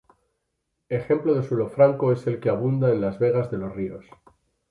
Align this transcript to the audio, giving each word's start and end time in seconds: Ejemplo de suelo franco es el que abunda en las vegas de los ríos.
Ejemplo 0.89 1.35
de 1.35 1.47
suelo 1.47 1.69
franco 1.69 2.11
es 2.11 2.25
el 2.25 2.39
que 2.39 2.49
abunda 2.49 2.89
en 2.91 3.01
las 3.01 3.19
vegas 3.19 3.51
de 3.51 3.59
los 3.59 3.71
ríos. 3.75 4.03